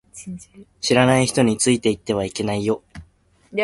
[0.79, 2.81] 知らない人についていってはいけないよ